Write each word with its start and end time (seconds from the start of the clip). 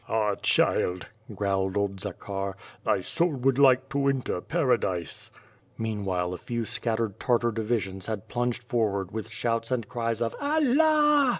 "Ha! 0.05 0.33
child," 0.41 1.07
growled 1.35 1.77
old 1.77 1.99
Zakhar, 1.99 2.55
"thy 2.83 3.01
soul 3.01 3.33
would 3.33 3.59
like 3.59 3.87
to 3.89 4.07
enter 4.07 4.41
Paradise." 4.41 5.29
Meanwhile 5.77 6.33
a 6.33 6.39
few 6.39 6.65
scattered 6.65 7.19
Tartar 7.19 7.51
divisions 7.51 8.07
had 8.07 8.27
plunged 8.27 8.63
forward 8.63 9.11
with 9.11 9.29
shouts 9.29 9.69
and 9.69 9.87
cries 9.87 10.19
of 10.19 10.35
"Allah!" 10.41 11.29